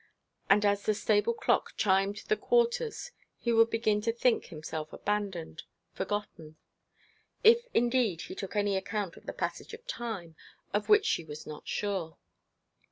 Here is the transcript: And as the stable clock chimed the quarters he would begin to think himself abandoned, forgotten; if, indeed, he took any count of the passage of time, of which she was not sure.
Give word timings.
And 0.49 0.65
as 0.65 0.81
the 0.81 0.95
stable 0.95 1.35
clock 1.35 1.73
chimed 1.77 2.23
the 2.27 2.35
quarters 2.35 3.11
he 3.37 3.53
would 3.53 3.69
begin 3.69 4.01
to 4.01 4.11
think 4.11 4.45
himself 4.47 4.91
abandoned, 4.91 5.61
forgotten; 5.93 6.55
if, 7.43 7.67
indeed, 7.71 8.21
he 8.21 8.33
took 8.33 8.55
any 8.55 8.81
count 8.81 9.15
of 9.15 9.27
the 9.27 9.31
passage 9.33 9.75
of 9.75 9.85
time, 9.85 10.35
of 10.73 10.89
which 10.89 11.05
she 11.05 11.23
was 11.23 11.45
not 11.45 11.67
sure. 11.67 12.17